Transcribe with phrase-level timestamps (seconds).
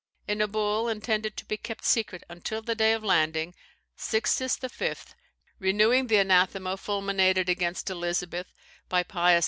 [0.27, 3.53] In a bull, intended to be kept secret until the day of landing,
[3.95, 4.93] Sixtus V.,
[5.59, 8.51] renewing the anathema fulminated against Elizabeth
[8.89, 9.39] by Pius V.